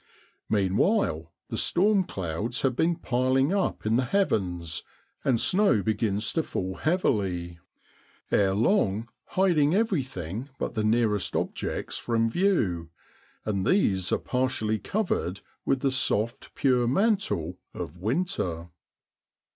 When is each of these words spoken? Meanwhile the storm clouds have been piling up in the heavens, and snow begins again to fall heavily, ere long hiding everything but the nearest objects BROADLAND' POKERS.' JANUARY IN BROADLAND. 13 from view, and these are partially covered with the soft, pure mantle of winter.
Meanwhile 0.49 1.31
the 1.49 1.59
storm 1.59 2.05
clouds 2.05 2.63
have 2.63 2.75
been 2.75 2.95
piling 2.95 3.53
up 3.53 3.85
in 3.85 3.97
the 3.97 4.05
heavens, 4.05 4.81
and 5.23 5.39
snow 5.39 5.83
begins 5.83 6.31
again 6.31 6.41
to 6.43 6.49
fall 6.49 6.75
heavily, 6.77 7.59
ere 8.31 8.55
long 8.55 9.09
hiding 9.25 9.75
everything 9.75 10.49
but 10.57 10.73
the 10.73 10.83
nearest 10.83 11.35
objects 11.35 12.03
BROADLAND' 12.03 12.31
POKERS.' 12.33 12.41
JANUARY 12.41 12.65
IN 12.65 12.65
BROADLAND. 12.65 13.43
13 13.45 13.59
from 13.61 13.61
view, 13.61 13.61
and 13.61 13.67
these 13.93 14.11
are 14.11 14.17
partially 14.17 14.79
covered 14.79 15.41
with 15.65 15.79
the 15.81 15.91
soft, 15.91 16.55
pure 16.55 16.87
mantle 16.87 17.59
of 17.75 17.99
winter. 17.99 18.69